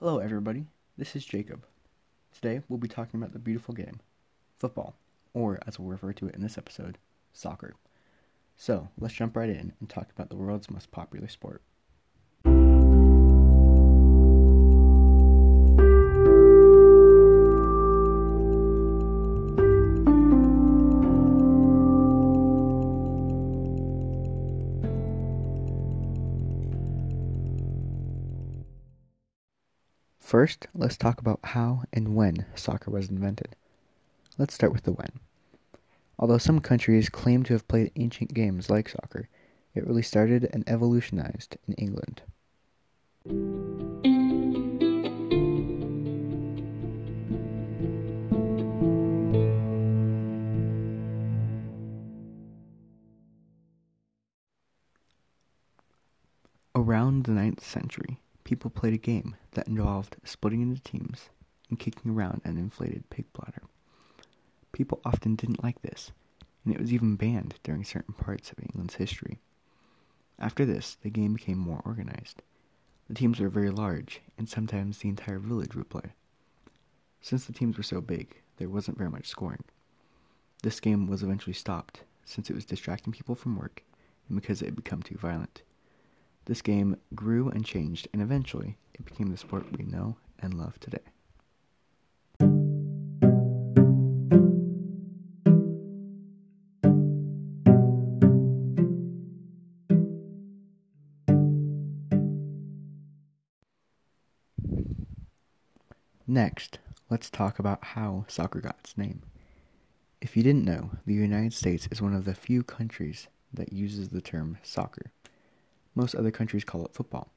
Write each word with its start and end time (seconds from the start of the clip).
Hello, 0.00 0.20
everybody. 0.20 0.64
This 0.96 1.16
is 1.16 1.26
Jacob. 1.26 1.66
Today, 2.32 2.62
we'll 2.68 2.78
be 2.78 2.86
talking 2.86 3.18
about 3.18 3.32
the 3.32 3.40
beautiful 3.40 3.74
game, 3.74 3.98
football, 4.56 4.94
or 5.34 5.58
as 5.66 5.76
we'll 5.76 5.88
refer 5.88 6.12
to 6.12 6.28
it 6.28 6.36
in 6.36 6.40
this 6.40 6.56
episode, 6.56 6.98
soccer. 7.32 7.74
So, 8.56 8.90
let's 8.96 9.14
jump 9.14 9.36
right 9.36 9.48
in 9.48 9.72
and 9.80 9.88
talk 9.88 10.12
about 10.14 10.30
the 10.30 10.36
world's 10.36 10.70
most 10.70 10.92
popular 10.92 11.26
sport. 11.26 11.62
First, 30.28 30.66
let's 30.74 30.98
talk 30.98 31.22
about 31.22 31.40
how 31.42 31.84
and 31.90 32.14
when 32.14 32.44
soccer 32.54 32.90
was 32.90 33.08
invented. 33.08 33.56
Let's 34.36 34.52
start 34.52 34.74
with 34.74 34.82
the 34.82 34.92
when. 34.92 35.20
Although 36.18 36.36
some 36.36 36.60
countries 36.60 37.08
claim 37.08 37.44
to 37.44 37.54
have 37.54 37.66
played 37.66 37.92
ancient 37.96 38.34
games 38.34 38.68
like 38.68 38.90
soccer, 38.90 39.30
it 39.74 39.86
really 39.86 40.02
started 40.02 40.46
and 40.52 40.68
evolutionized 40.68 41.56
in 41.66 41.72
England. 41.78 42.20
Around 56.74 57.24
the 57.24 57.32
9th 57.32 57.60
century, 57.62 58.20
people 58.48 58.70
played 58.70 58.94
a 58.94 58.96
game 58.96 59.36
that 59.52 59.68
involved 59.68 60.16
splitting 60.24 60.62
into 60.62 60.80
teams 60.80 61.28
and 61.68 61.78
kicking 61.78 62.10
around 62.10 62.40
an 62.46 62.56
inflated 62.56 63.04
pig 63.10 63.26
bladder. 63.34 63.60
People 64.72 65.02
often 65.04 65.36
didn't 65.36 65.62
like 65.62 65.82
this, 65.82 66.12
and 66.64 66.74
it 66.74 66.80
was 66.80 66.90
even 66.90 67.14
banned 67.16 67.56
during 67.62 67.84
certain 67.84 68.14
parts 68.14 68.50
of 68.50 68.58
England's 68.58 68.94
history. 68.94 69.38
After 70.38 70.64
this, 70.64 70.96
the 71.02 71.10
game 71.10 71.34
became 71.34 71.58
more 71.58 71.82
organized. 71.84 72.40
The 73.06 73.14
teams 73.14 73.38
were 73.38 73.50
very 73.50 73.68
large, 73.68 74.22
and 74.38 74.48
sometimes 74.48 74.96
the 74.96 75.10
entire 75.10 75.38
village 75.38 75.74
would 75.74 75.90
play. 75.90 76.14
Since 77.20 77.44
the 77.44 77.52
teams 77.52 77.76
were 77.76 77.82
so 77.82 78.00
big, 78.00 78.34
there 78.56 78.70
wasn't 78.70 78.96
very 78.96 79.10
much 79.10 79.28
scoring. 79.28 79.64
This 80.62 80.80
game 80.80 81.06
was 81.06 81.22
eventually 81.22 81.52
stopped, 81.52 82.00
since 82.24 82.48
it 82.48 82.54
was 82.54 82.64
distracting 82.64 83.12
people 83.12 83.34
from 83.34 83.56
work 83.56 83.82
and 84.26 84.40
because 84.40 84.62
it 84.62 84.66
had 84.66 84.76
become 84.76 85.02
too 85.02 85.18
violent. 85.18 85.60
This 86.48 86.62
game 86.62 86.96
grew 87.14 87.50
and 87.50 87.62
changed, 87.62 88.08
and 88.10 88.22
eventually 88.22 88.78
it 88.94 89.04
became 89.04 89.30
the 89.30 89.36
sport 89.36 89.66
we 89.76 89.84
know 89.84 90.16
and 90.38 90.54
love 90.54 90.80
today. 90.80 90.98
Next, 106.26 106.78
let's 107.10 107.28
talk 107.28 107.58
about 107.58 107.84
how 107.84 108.24
soccer 108.26 108.62
got 108.62 108.78
its 108.80 108.96
name. 108.96 109.20
If 110.22 110.34
you 110.34 110.42
didn't 110.42 110.64
know, 110.64 110.92
the 111.04 111.12
United 111.12 111.52
States 111.52 111.86
is 111.90 112.00
one 112.00 112.14
of 112.14 112.24
the 112.24 112.34
few 112.34 112.62
countries 112.62 113.28
that 113.52 113.70
uses 113.70 114.08
the 114.08 114.22
term 114.22 114.56
soccer. 114.62 115.12
Most 115.98 116.14
other 116.14 116.30
countries 116.30 116.62
call 116.62 116.84
it 116.84 116.94
football. 116.94 117.32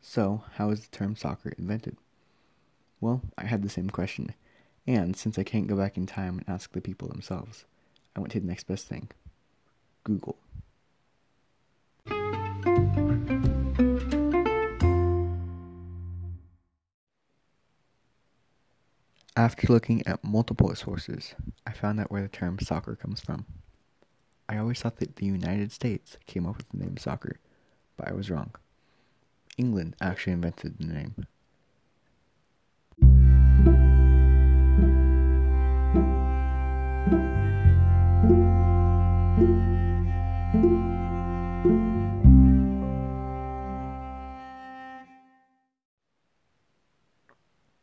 So, 0.00 0.44
how 0.52 0.68
was 0.68 0.82
the 0.82 0.96
term 0.96 1.16
soccer 1.16 1.52
invented? 1.58 1.96
Well, 3.00 3.22
I 3.36 3.46
had 3.46 3.64
the 3.64 3.68
same 3.68 3.90
question, 3.90 4.36
and 4.86 5.16
since 5.16 5.36
I 5.36 5.42
can't 5.42 5.66
go 5.66 5.74
back 5.74 5.96
in 5.96 6.06
time 6.06 6.38
and 6.38 6.48
ask 6.48 6.70
the 6.70 6.80
people 6.80 7.08
themselves, 7.08 7.64
I 8.14 8.20
went 8.20 8.30
to 8.34 8.40
the 8.40 8.46
next 8.46 8.68
best 8.68 8.86
thing 8.86 9.08
Google. 10.04 10.36
After 19.34 19.66
looking 19.72 20.06
at 20.06 20.22
multiple 20.22 20.72
sources, 20.76 21.34
I 21.66 21.72
found 21.72 21.98
out 21.98 22.12
where 22.12 22.22
the 22.22 22.28
term 22.28 22.60
soccer 22.60 22.94
comes 22.94 23.20
from. 23.20 23.44
I 24.48 24.58
always 24.58 24.80
thought 24.80 24.98
that 24.98 25.16
the 25.16 25.26
United 25.26 25.72
States 25.72 26.16
came 26.28 26.46
up 26.46 26.58
with 26.58 26.68
the 26.68 26.78
name 26.78 26.96
soccer, 26.96 27.40
but 27.96 28.08
I 28.08 28.12
was 28.12 28.30
wrong. 28.30 28.54
England 29.56 29.96
actually 30.00 30.32
invented 30.32 30.78
the 30.78 30.86
name. 30.86 31.26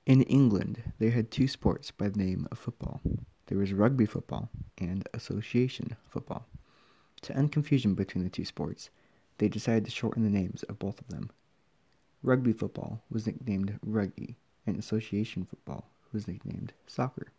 In 0.10 0.24
England, 0.24 0.82
they 0.98 1.12
had 1.12 1.30
two 1.30 1.48
sports 1.48 1.92
by 1.92 2.10
the 2.10 2.18
name 2.18 2.48
of 2.52 2.58
football. 2.58 3.00
There 3.46 3.60
was 3.60 3.74
rugby 3.74 4.08
football 4.08 4.50
and 4.80 5.08
association 5.14 5.96
football. 6.10 6.48
To 7.22 7.38
end 7.38 7.52
confusion 7.52 7.94
between 7.94 8.24
the 8.24 8.30
two 8.32 8.44
sports, 8.44 8.90
they 9.40 9.50
decided 9.50 9.86
to 9.86 9.92
shorten 9.92 10.24
the 10.24 10.30
names 10.30 10.64
of 10.64 10.78
both 10.78 11.02
of 11.02 11.08
them. 11.08 11.32
Rugby 12.22 12.54
football 12.54 13.02
was 13.10 13.26
nicknamed 13.26 13.80
rugby, 13.82 14.38
and 14.68 14.78
association 14.78 15.46
football 15.46 15.90
was 16.12 16.28
nicknamed 16.28 16.74
soccer. 16.86 17.32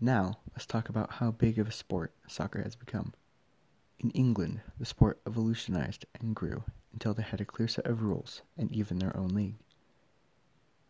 Now, 0.00 0.38
let's 0.52 0.66
talk 0.66 0.88
about 0.88 1.12
how 1.14 1.30
big 1.30 1.58
of 1.58 1.68
a 1.68 1.72
sport 1.72 2.12
soccer 2.26 2.62
has 2.62 2.74
become. 2.74 3.12
In 4.00 4.10
England, 4.10 4.60
the 4.78 4.84
sport 4.84 5.20
evolutionized 5.26 6.06
and 6.20 6.34
grew 6.34 6.64
until 6.92 7.14
they 7.14 7.22
had 7.22 7.40
a 7.40 7.44
clear 7.44 7.68
set 7.68 7.86
of 7.86 8.02
rules 8.02 8.42
and 8.56 8.70
even 8.72 8.98
their 8.98 9.16
own 9.16 9.28
league. 9.28 9.58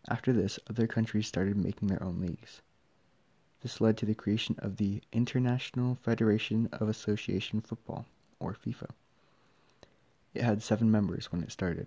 After 0.09 0.33
this, 0.33 0.59
other 0.69 0.87
countries 0.87 1.27
started 1.27 1.57
making 1.57 1.89
their 1.89 2.03
own 2.03 2.21
leagues. 2.21 2.61
This 3.63 3.81
led 3.81 3.97
to 3.99 4.07
the 4.07 4.15
creation 4.15 4.57
of 4.59 4.77
the 4.77 5.03
International 5.13 5.95
Federation 5.95 6.69
of 6.73 6.89
Association 6.89 7.61
Football, 7.61 8.07
or 8.41 8.55
FIFA. 8.55 8.91
It 10.35 10.43
had 10.43 10.63
seven 10.63 10.91
members 10.91 11.31
when 11.31 11.43
it 11.43 11.53
started. 11.53 11.87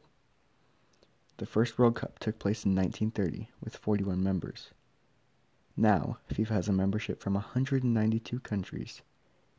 The 1.38 1.46
first 1.46 1.78
World 1.78 1.96
Cup 1.96 2.20
took 2.20 2.40
place 2.40 2.64
in 2.64 2.74
1930 2.74 3.50
with 3.62 3.76
41 3.76 4.24
members. 4.24 4.72
Now, 5.76 6.20
FIFA 6.34 6.50
has 6.50 6.70
a 6.70 6.74
membership 6.74 7.22
from 7.22 7.34
192 7.34 8.40
countries 8.40 9.02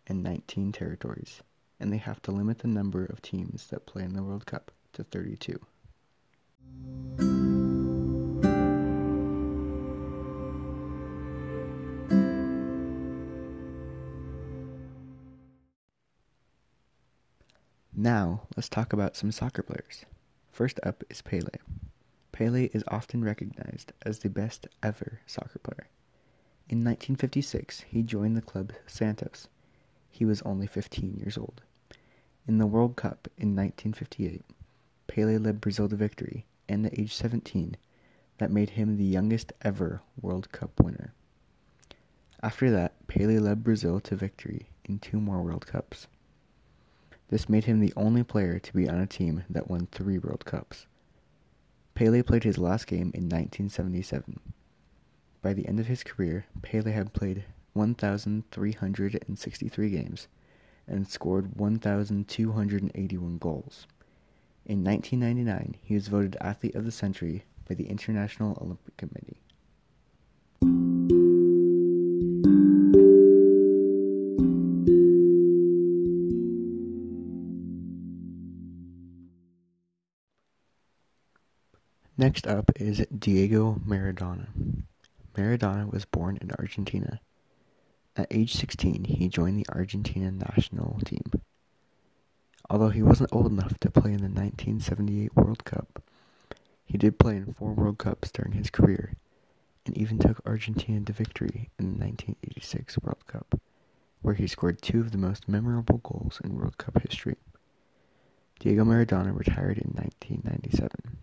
and 0.07 0.23
19 0.23 0.73
territories, 0.73 1.43
and 1.79 1.93
they 1.93 1.99
have 1.99 2.23
to 2.23 2.33
limit 2.33 2.61
the 2.61 2.69
number 2.69 3.05
of 3.05 3.21
teams 3.21 3.67
that 3.67 3.85
play 3.85 4.05
in 4.05 4.15
the 4.15 4.23
World 4.23 4.47
Cup 4.47 4.73
to 4.95 5.05
32. 5.05 5.61
Now, 17.99 18.43
let's 18.55 18.69
talk 18.69 18.93
about 18.93 19.17
some 19.17 19.33
soccer 19.33 19.63
players. 19.63 20.05
First 20.53 20.79
up 20.83 21.03
is 21.09 21.23
Pele. 21.23 21.49
Pele 22.31 22.67
is 22.75 22.85
often 22.89 23.25
recognized 23.25 23.95
as 24.03 24.19
the 24.19 24.29
best 24.29 24.67
ever 24.83 25.21
soccer 25.27 25.59
player. 25.61 25.89
In 26.69 26.85
1956, 26.85 27.87
he 27.89 28.03
joined 28.03 28.37
the 28.37 28.43
club 28.43 28.75
Santos. 28.87 29.49
He 30.11 30.27
was 30.27 30.43
only 30.43 30.67
15 30.67 31.15
years 31.15 31.39
old. 31.39 31.63
In 32.47 32.59
the 32.59 32.67
World 32.67 32.97
Cup 32.97 33.29
in 33.39 33.57
1958, 33.57 34.43
Pele 35.07 35.39
led 35.39 35.63
Brazil 35.63 35.89
to 35.89 35.97
victory, 35.97 36.45
and 36.69 36.85
at 36.85 36.99
age 36.99 37.15
17, 37.15 37.79
that 38.37 38.51
made 38.51 38.71
him 38.71 38.99
the 38.99 39.05
youngest 39.05 39.55
ever 39.63 40.03
World 40.21 40.53
Cup 40.53 40.79
winner. 40.83 41.15
After 42.43 42.71
that, 42.73 43.07
Pele 43.07 43.39
led 43.39 43.65
Brazil 43.65 44.01
to 44.01 44.17
victory 44.17 44.69
in 44.85 44.99
two 44.99 45.19
more 45.19 45.41
World 45.41 45.67
Cups. 45.67 46.09
This 47.29 47.49
made 47.49 47.65
him 47.65 47.81
the 47.81 47.93
only 47.97 48.23
player 48.23 48.59
to 48.59 48.73
be 48.73 48.89
on 48.89 49.01
a 49.01 49.07
team 49.07 49.45
that 49.51 49.69
won 49.69 49.87
three 49.87 50.19
World 50.19 50.45
Cups. 50.45 50.87
Pele 51.95 52.23
played 52.23 52.45
his 52.45 52.59
last 52.59 52.87
game 52.87 53.11
in 53.15 53.25
1977. 53.25 54.39
By 55.43 55.53
the 55.53 55.67
end 55.67 55.81
of 55.81 55.87
his 55.87 56.05
career, 56.05 56.47
Pele 56.63 56.93
had 56.93 57.13
played 57.13 57.45
1,363 57.73 59.91
games 59.91 60.29
and 60.87 61.09
scored 61.09 61.57
1,281 61.57 63.39
goals. 63.39 63.87
In 64.65 64.85
1999, 64.85 65.77
he 65.83 65.95
was 65.95 66.09
voted 66.09 66.37
Athlete 66.41 66.75
of 66.75 66.85
the 66.85 66.93
Century 66.93 67.45
by 67.69 67.75
the 67.75 67.89
International 67.89 68.57
Olympic 68.61 68.97
Committee. 68.97 69.41
Next 82.19 82.47
up 82.47 82.71
is 82.77 83.07
Diego 83.15 83.79
Maradona. 83.87 84.47
Maradona 85.37 85.93
was 85.93 86.07
born 86.07 86.39
in 86.41 86.51
Argentina. 86.53 87.21
At 88.17 88.29
age 88.31 88.55
16, 88.55 89.05
he 89.05 89.29
joined 89.29 89.59
the 89.59 89.67
Argentina 89.69 90.31
national 90.31 90.99
team. 91.05 91.31
Although 92.71 92.89
he 92.89 93.03
wasn't 93.03 93.35
old 93.35 93.53
enough 93.53 93.79
to 93.81 93.91
play 93.91 94.13
in 94.13 94.23
the 94.23 94.31
1978 94.31 95.37
World 95.37 95.67
Cup, 95.67 96.03
he 96.87 96.97
did 96.97 97.19
play 97.19 97.37
in 97.37 97.53
four 97.53 97.75
World 97.75 97.99
Cups 97.99 98.31
during 98.31 98.53
his 98.53 98.71
career 98.71 99.13
and 99.85 99.95
even 99.99 100.19
took 100.19 100.41
Argentina 100.47 101.05
to 101.05 101.13
victory 101.13 101.69
in 101.79 101.99
the 101.99 101.99
1986 101.99 102.97
World 103.03 103.27
Cup, 103.27 103.61
where 104.23 104.37
he 104.37 104.47
scored 104.47 104.81
two 104.81 105.01
of 105.01 105.13
the 105.13 105.19
most 105.19 105.51
memorable 105.51 105.99
goals 105.99 106.41
in 106.43 106.57
World 106.57 106.79
Cup 106.79 106.99
history. 107.03 107.37
Diego 108.59 108.87
Maradona 108.87 109.37
retired 109.37 109.77
in 109.77 109.91
1997. 109.91 111.19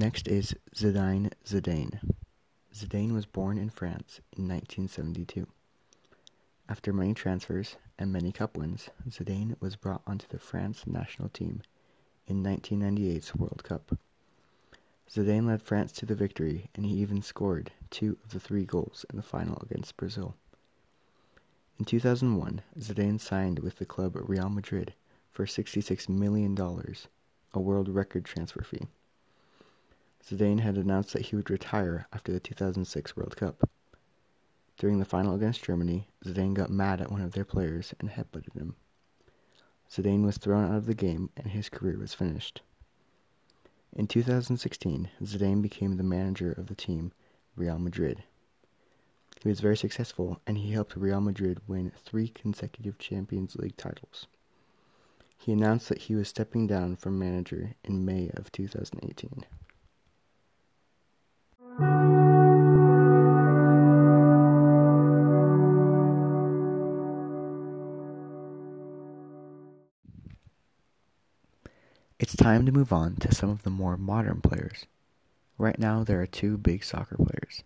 Next 0.00 0.28
is 0.28 0.54
Zinedine 0.74 1.30
Zidane. 1.44 2.00
Zidane 2.74 3.12
was 3.12 3.26
born 3.26 3.58
in 3.58 3.68
France 3.68 4.22
in 4.34 4.48
1972. 4.48 5.46
After 6.70 6.90
many 6.90 7.12
transfers 7.12 7.76
and 7.98 8.10
many 8.10 8.32
cup 8.32 8.56
wins, 8.56 8.88
Zidane 9.10 9.60
was 9.60 9.76
brought 9.76 10.00
onto 10.06 10.26
the 10.26 10.38
France 10.38 10.86
national 10.86 11.28
team 11.28 11.60
in 12.26 12.42
1998's 12.42 13.36
World 13.36 13.62
Cup. 13.62 13.98
Zidane 15.06 15.46
led 15.46 15.60
France 15.60 15.92
to 15.92 16.06
the 16.06 16.14
victory 16.14 16.70
and 16.74 16.86
he 16.86 16.94
even 16.94 17.20
scored 17.20 17.70
two 17.90 18.16
of 18.24 18.30
the 18.30 18.40
three 18.40 18.64
goals 18.64 19.04
in 19.10 19.18
the 19.18 19.22
final 19.22 19.58
against 19.60 19.98
Brazil. 19.98 20.34
In 21.78 21.84
2001, 21.84 22.62
Zidane 22.78 23.20
signed 23.20 23.58
with 23.58 23.76
the 23.76 23.84
club 23.84 24.16
Real 24.18 24.48
Madrid 24.48 24.94
for 25.30 25.44
$66 25.44 26.08
million, 26.08 26.56
a 27.52 27.60
world 27.60 27.90
record 27.90 28.24
transfer 28.24 28.62
fee. 28.62 28.86
Zidane 30.24 30.60
had 30.60 30.76
announced 30.76 31.12
that 31.12 31.26
he 31.26 31.36
would 31.36 31.50
retire 31.50 32.06
after 32.12 32.32
the 32.32 32.40
2006 32.40 33.16
World 33.16 33.36
Cup. 33.36 33.68
During 34.76 34.98
the 34.98 35.04
final 35.04 35.34
against 35.34 35.64
Germany, 35.64 36.08
Zidane 36.24 36.54
got 36.54 36.70
mad 36.70 37.00
at 37.00 37.10
one 37.10 37.20
of 37.20 37.32
their 37.32 37.44
players 37.44 37.94
and 38.00 38.10
headbutted 38.10 38.54
him. 38.54 38.76
Zidane 39.90 40.24
was 40.24 40.38
thrown 40.38 40.70
out 40.70 40.76
of 40.76 40.86
the 40.86 40.94
game 40.94 41.30
and 41.36 41.48
his 41.48 41.68
career 41.68 41.98
was 41.98 42.14
finished. 42.14 42.62
In 43.92 44.06
2016, 44.06 45.10
Zidane 45.22 45.62
became 45.62 45.96
the 45.96 46.02
manager 46.02 46.52
of 46.52 46.68
the 46.68 46.76
team, 46.76 47.12
Real 47.56 47.78
Madrid. 47.78 48.22
He 49.42 49.48
was 49.48 49.60
very 49.60 49.76
successful 49.76 50.40
and 50.46 50.58
he 50.58 50.72
helped 50.72 50.96
Real 50.96 51.20
Madrid 51.20 51.60
win 51.66 51.90
three 51.96 52.28
consecutive 52.28 52.98
Champions 52.98 53.56
League 53.56 53.76
titles. 53.76 54.26
He 55.36 55.52
announced 55.52 55.88
that 55.88 56.02
he 56.02 56.14
was 56.14 56.28
stepping 56.28 56.66
down 56.66 56.96
from 56.96 57.18
manager 57.18 57.74
in 57.82 58.04
May 58.04 58.30
of 58.34 58.52
2018. 58.52 59.44
Time 72.40 72.64
to 72.64 72.72
move 72.72 72.90
on 72.90 73.16
to 73.16 73.34
some 73.34 73.50
of 73.50 73.64
the 73.64 73.70
more 73.70 73.98
modern 73.98 74.40
players. 74.40 74.86
Right 75.58 75.78
now, 75.78 76.04
there 76.04 76.22
are 76.22 76.26
two 76.26 76.56
big 76.56 76.82
soccer 76.82 77.16
players. 77.16 77.64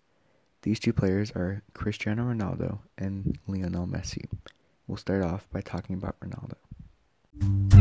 These 0.62 0.80
two 0.80 0.92
players 0.92 1.30
are 1.30 1.62
Cristiano 1.74 2.24
Ronaldo 2.24 2.80
and 2.98 3.38
Lionel 3.46 3.86
Messi. 3.86 4.28
We'll 4.88 4.96
start 4.96 5.22
off 5.22 5.46
by 5.52 5.60
talking 5.60 5.94
about 5.94 6.16
Ronaldo. 6.18 7.73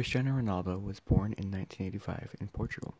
Cristiano 0.00 0.30
Ronaldo 0.30 0.82
was 0.82 0.98
born 0.98 1.34
in 1.36 1.50
1985 1.50 2.34
in 2.40 2.48
Portugal. 2.48 2.94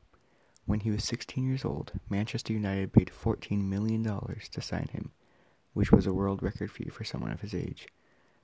When 0.67 0.81
he 0.81 0.91
was 0.91 1.02
16 1.05 1.47
years 1.47 1.64
old, 1.64 1.93
Manchester 2.11 2.52
United 2.52 2.93
paid 2.93 3.08
$14 3.08 3.64
million 3.64 4.05
to 4.05 4.61
sign 4.61 4.87
him, 4.93 5.12
which 5.73 5.91
was 5.91 6.06
a 6.06 6.12
world 6.12 6.43
record 6.43 6.70
fee 6.70 6.91
for 6.91 7.05
someone 7.05 7.32
of 7.32 7.41
his 7.41 7.55
age. 7.55 7.88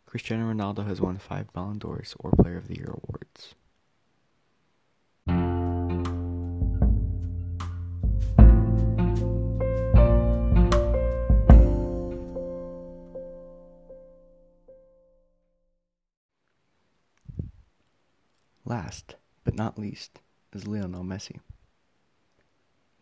Cristiano 0.06 0.50
Ronaldo 0.50 0.86
has 0.86 1.02
won 1.02 1.18
five 1.18 1.52
Ballon 1.52 1.76
d'Ors 1.76 2.14
or 2.18 2.30
Player 2.30 2.56
of 2.56 2.68
the 2.68 2.76
Year 2.76 2.94
awards. 2.96 3.54
Last, 18.86 19.16
but 19.42 19.56
not 19.56 19.80
least, 19.80 20.20
is 20.52 20.68
Lionel 20.68 21.02
Messi. 21.02 21.40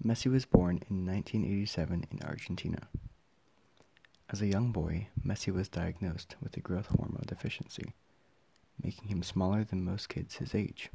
Messi 0.02 0.32
was 0.32 0.46
born 0.46 0.76
in 0.88 1.04
1987 1.04 2.06
in 2.10 2.22
Argentina. 2.22 2.88
As 4.30 4.40
a 4.40 4.46
young 4.46 4.72
boy, 4.72 5.08
Messi 5.22 5.52
was 5.52 5.68
diagnosed 5.68 6.36
with 6.42 6.56
a 6.56 6.60
growth 6.60 6.86
hormone 6.86 7.24
deficiency, 7.26 7.92
making 8.82 9.08
him 9.08 9.22
smaller 9.22 9.62
than 9.62 9.84
most 9.84 10.08
kids 10.08 10.36
his 10.36 10.54
age. 10.54 10.88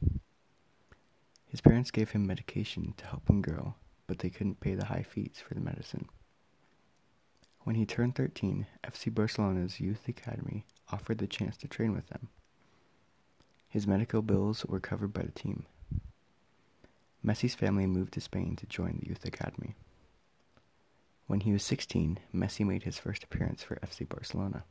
His 1.45 1.61
parents 1.61 1.91
gave 1.91 2.09
him 2.09 2.25
medication 2.25 2.95
to 2.97 3.05
help 3.05 3.29
him 3.29 3.43
grow, 3.43 3.75
but 4.07 4.17
they 4.17 4.31
couldn't 4.31 4.59
pay 4.59 4.73
the 4.73 4.85
high 4.85 5.03
fees 5.03 5.35
for 5.47 5.53
the 5.53 5.61
medicine. 5.61 6.09
When 7.59 7.75
he 7.75 7.85
turned 7.85 8.15
13, 8.15 8.65
FC 8.83 9.13
Barcelona's 9.13 9.79
youth 9.79 10.07
academy 10.07 10.65
offered 10.91 11.19
the 11.19 11.27
chance 11.27 11.57
to 11.57 11.67
train 11.67 11.93
with 11.93 12.07
them. 12.07 12.29
His 13.69 13.85
medical 13.85 14.21
bills 14.23 14.65
were 14.65 14.79
covered 14.79 15.13
by 15.13 15.21
the 15.21 15.31
team. 15.31 15.65
Messi's 17.23 17.53
family 17.53 17.85
moved 17.85 18.13
to 18.13 18.21
Spain 18.21 18.55
to 18.55 18.65
join 18.65 18.99
the 18.99 19.07
youth 19.07 19.25
academy. 19.25 19.75
When 21.27 21.41
he 21.41 21.51
was 21.53 21.63
16, 21.63 22.19
Messi 22.33 22.65
made 22.65 22.83
his 22.83 22.97
first 22.97 23.23
appearance 23.23 23.61
for 23.61 23.75
FC 23.75 24.09
Barcelona. 24.09 24.63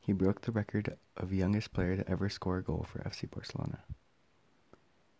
He 0.00 0.12
broke 0.12 0.42
the 0.42 0.52
record 0.52 0.96
of 1.16 1.32
youngest 1.32 1.72
player 1.72 1.96
to 1.96 2.08
ever 2.08 2.28
score 2.28 2.58
a 2.58 2.62
goal 2.62 2.86
for 2.88 3.00
FC 3.00 3.28
Barcelona. 3.28 3.80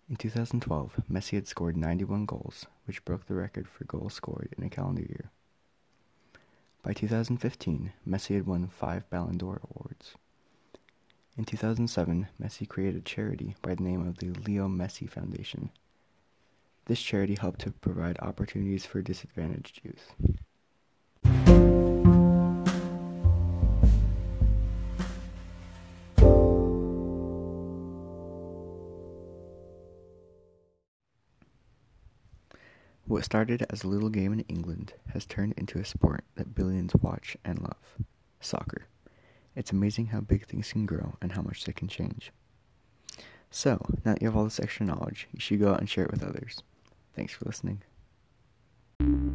In 0.08 0.16
2012, 0.16 1.00
Messi 1.10 1.32
had 1.32 1.48
scored 1.48 1.76
91 1.76 2.26
goals, 2.26 2.66
which 2.84 3.04
broke 3.04 3.26
the 3.26 3.34
record 3.34 3.66
for 3.66 3.84
goals 3.84 4.14
scored 4.14 4.54
in 4.56 4.62
a 4.62 4.70
calendar 4.70 5.02
year. 5.02 5.30
By 6.82 6.92
2015, 6.92 7.92
Messi 8.06 8.34
had 8.36 8.46
won 8.46 8.68
five 8.68 9.08
Ballon 9.08 9.38
d'Or 9.38 9.62
awards. 9.64 10.14
In 11.36 11.44
2007, 11.44 12.28
Messi 12.40 12.68
created 12.68 12.96
a 12.96 13.00
charity 13.00 13.56
by 13.60 13.74
the 13.74 13.82
name 13.82 14.06
of 14.06 14.18
the 14.18 14.30
Leo 14.30 14.68
Messi 14.68 15.10
Foundation. 15.10 15.70
This 16.84 17.02
charity 17.02 17.34
helped 17.40 17.60
to 17.62 17.72
provide 17.72 18.18
opportunities 18.20 18.86
for 18.86 19.02
disadvantaged 19.02 19.80
youth. 19.82 20.12
What 33.06 33.24
started 33.24 33.66
as 33.70 33.82
a 33.82 33.88
little 33.88 34.08
game 34.08 34.32
in 34.32 34.40
England 34.40 34.94
has 35.12 35.26
turned 35.26 35.54
into 35.56 35.80
a 35.80 35.84
sport 35.84 36.24
that 36.36 36.54
billions 36.54 36.94
watch 36.94 37.36
and 37.44 37.58
love 37.60 37.98
soccer. 38.40 38.86
It's 39.56 39.72
amazing 39.72 40.06
how 40.06 40.20
big 40.20 40.46
things 40.46 40.72
can 40.72 40.86
grow 40.86 41.14
and 41.22 41.32
how 41.32 41.42
much 41.42 41.64
they 41.64 41.72
can 41.72 41.88
change. 41.88 42.32
So, 43.50 43.78
now 44.04 44.14
that 44.14 44.22
you 44.22 44.26
have 44.28 44.36
all 44.36 44.44
this 44.44 44.58
extra 44.58 44.84
knowledge, 44.84 45.28
you 45.32 45.40
should 45.40 45.60
go 45.60 45.72
out 45.72 45.78
and 45.78 45.88
share 45.88 46.04
it 46.04 46.10
with 46.10 46.24
others. 46.24 46.62
Thanks 47.14 47.32
for 47.32 47.44
listening. 47.44 47.82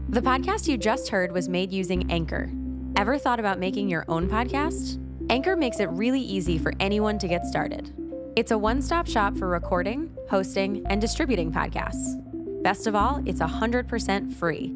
The 0.09 0.21
podcast 0.21 0.67
you 0.67 0.77
just 0.77 1.09
heard 1.09 1.31
was 1.31 1.47
made 1.47 1.71
using 1.71 2.11
Anchor. 2.11 2.51
Ever 2.97 3.17
thought 3.17 3.39
about 3.39 3.59
making 3.59 3.87
your 3.87 4.03
own 4.09 4.27
podcast? 4.27 4.99
Anchor 5.29 5.55
makes 5.55 5.79
it 5.79 5.85
really 5.91 6.19
easy 6.19 6.57
for 6.57 6.73
anyone 6.79 7.17
to 7.19 7.27
get 7.27 7.45
started. 7.45 7.93
It's 8.35 8.51
a 8.51 8.57
one 8.57 8.81
stop 8.81 9.07
shop 9.07 9.37
for 9.37 9.47
recording, 9.47 10.15
hosting, 10.29 10.85
and 10.87 10.99
distributing 10.99 11.51
podcasts. 11.51 12.21
Best 12.63 12.87
of 12.87 12.95
all, 12.95 13.21
it's 13.25 13.39
100% 13.39 14.33
free. 14.33 14.75